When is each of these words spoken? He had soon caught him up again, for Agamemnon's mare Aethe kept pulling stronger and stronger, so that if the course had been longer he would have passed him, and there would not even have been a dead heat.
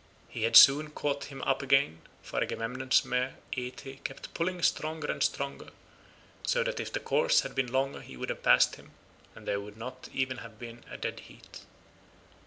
He 0.27 0.41
had 0.45 0.55
soon 0.57 0.89
caught 0.89 1.25
him 1.25 1.43
up 1.43 1.61
again, 1.61 2.01
for 2.23 2.41
Agamemnon's 2.41 3.05
mare 3.05 3.35
Aethe 3.55 4.03
kept 4.03 4.33
pulling 4.33 4.59
stronger 4.63 5.05
and 5.11 5.21
stronger, 5.21 5.67
so 6.41 6.63
that 6.63 6.79
if 6.79 6.91
the 6.91 6.99
course 6.99 7.41
had 7.41 7.53
been 7.53 7.71
longer 7.71 8.01
he 8.01 8.17
would 8.17 8.29
have 8.31 8.41
passed 8.41 8.77
him, 8.77 8.93
and 9.35 9.47
there 9.47 9.61
would 9.61 9.77
not 9.77 10.09
even 10.11 10.37
have 10.37 10.57
been 10.57 10.83
a 10.89 10.97
dead 10.97 11.19
heat. 11.19 11.67